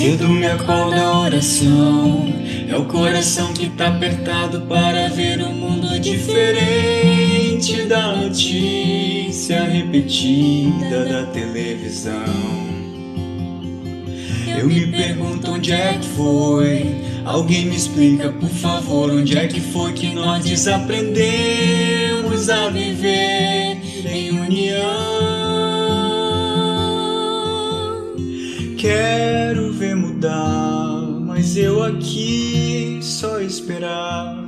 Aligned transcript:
Cedo 0.00 0.30
me 0.30 0.46
acorda 0.46 0.98
a 0.98 1.20
oração. 1.20 2.32
É 2.66 2.74
o 2.74 2.86
coração 2.86 3.52
que 3.52 3.68
tá 3.68 3.88
apertado 3.88 4.62
para 4.62 5.10
ver 5.10 5.42
um 5.42 5.52
mundo 5.52 6.00
diferente 6.00 7.84
da 7.84 8.16
notícia 8.16 9.62
repetida 9.62 11.04
da 11.04 11.26
televisão. 11.26 12.14
Eu 14.58 14.68
me 14.68 14.86
pergunto 14.86 15.50
onde 15.50 15.70
é 15.70 15.98
que 16.00 16.08
foi. 16.16 16.96
Alguém 17.26 17.66
me 17.66 17.76
explica, 17.76 18.30
por 18.30 18.48
favor, 18.48 19.10
onde 19.10 19.36
é 19.36 19.46
que 19.48 19.60
foi 19.60 19.92
que 19.92 20.14
nós 20.14 20.42
desaprendemos 20.42 22.48
a 22.48 22.70
viver 22.70 23.76
em 24.10 24.30
união. 24.30 25.19
Aqui 31.90 32.98
só 33.02 33.40
esperar. 33.40 34.44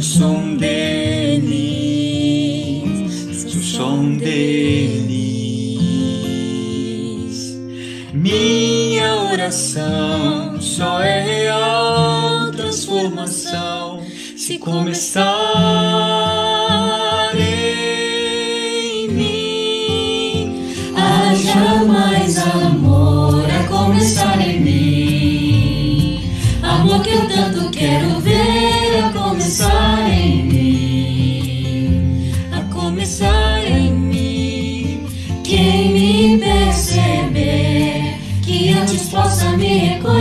Sou 0.00 0.36
um 0.36 0.56
deles, 0.56 1.52
só 3.62 3.90
um 3.90 4.16
deles. 4.16 5.18
Minha 8.14 9.14
oração 9.32 10.60
só 10.60 11.00
é 11.00 11.20
real 11.20 12.50
transformação 12.52 14.02
se 14.36 14.58
começar 14.58 16.27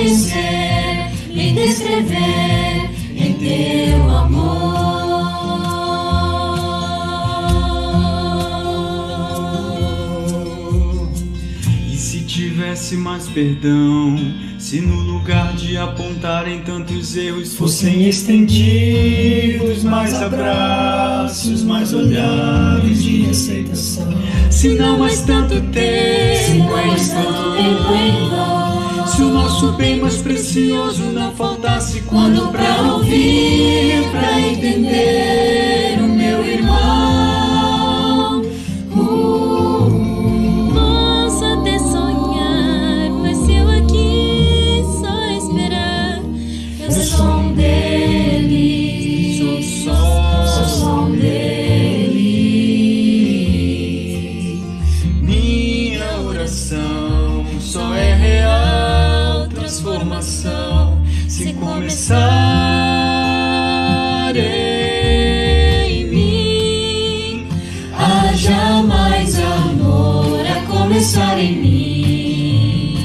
reconhecer, 0.00 1.10
me 1.28 1.52
descrever 1.52 2.90
em 3.14 3.34
teu 3.34 4.10
amor. 4.10 5.10
E 11.92 11.96
se 11.96 12.20
tivesse 12.20 12.96
mais 12.96 13.28
perdão, 13.28 14.16
se 14.58 14.80
no 14.80 15.00
lugar 15.00 15.54
de 15.54 15.76
apontarem 15.76 16.60
tantos 16.60 17.16
erros 17.16 17.54
fossem 17.54 18.08
estendidos 18.08 19.84
mais 19.84 20.14
abraços, 20.14 21.62
mais 21.62 21.92
olhares 21.92 23.02
de 23.02 23.28
aceitação. 23.28 24.10
Se 24.50 24.74
não 24.74 24.98
mais 24.98 25.22
tanto 25.22 25.54
Se 25.54 25.60
tempo 25.60 26.58
não 26.58 26.86
mais 26.86 27.08
tanto 27.08 27.56
tempo 27.56 29.06
Se 29.06 29.22
o 29.22 29.30
nosso 29.30 29.72
bem 29.72 29.89
precioso 30.50 31.04
não 31.12 31.32
faltasse 31.36 32.00
quando 32.02 32.50
pra 32.50 32.94
ouvir, 32.94 33.89
se 60.22 61.52
começar 61.54 62.20
em 64.36 66.04
mim. 66.04 67.48
Haja 67.96 68.82
mais 68.82 69.38
amor 69.38 70.44
a 70.46 70.60
começar 70.66 71.38
em 71.38 71.56
mim. 71.56 72.98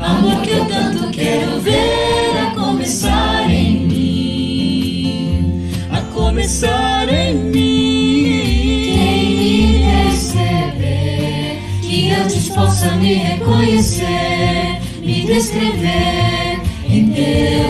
Amor 0.00 0.40
que 0.42 0.50
eu 0.50 0.64
tanto 0.66 1.10
quero 1.10 1.60
ver 1.60 2.38
a 2.40 2.54
começar 2.54 3.50
em 3.50 3.80
mim. 3.80 5.68
A 5.90 6.00
começar 6.14 7.08
em 7.08 7.34
mim. 7.34 8.92
Quem 8.94 9.36
me 9.36 9.84
perceber, 10.10 11.58
que 11.82 12.12
antes 12.12 12.48
possa 12.50 12.92
me 12.96 13.14
reconhecer, 13.14 14.80
me 15.00 15.26
descrever 15.26 16.51
em 16.92 17.61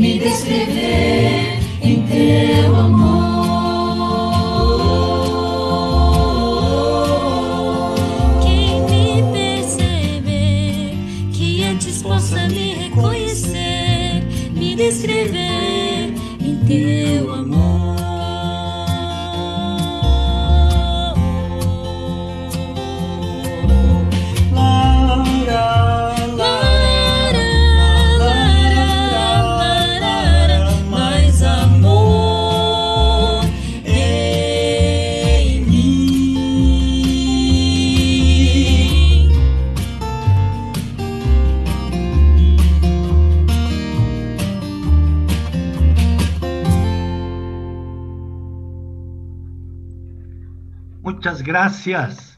me 0.00 0.18
descrever 0.18 1.58
em 1.82 2.02
teu 2.06 2.74
amor. 2.74 3.19
Muchas 51.20 51.42
gracias. 51.42 52.29